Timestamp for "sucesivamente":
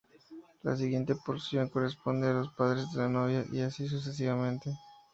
3.87-4.75